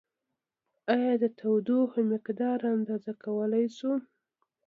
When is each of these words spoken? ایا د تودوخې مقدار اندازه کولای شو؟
ایا 0.93 1.13
د 1.21 1.23
تودوخې 1.39 2.01
مقدار 2.13 2.59
اندازه 2.75 3.11
کولای 3.23 3.65
شو؟ 3.77 3.93